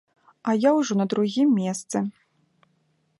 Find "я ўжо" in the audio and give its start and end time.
0.55-0.97